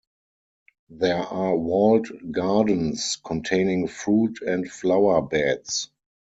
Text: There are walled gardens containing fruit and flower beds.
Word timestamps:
There 0.89 1.21
are 1.21 1.55
walled 1.55 2.07
gardens 2.31 3.19
containing 3.23 3.87
fruit 3.87 4.39
and 4.41 4.67
flower 4.67 5.21
beds. 5.21 5.91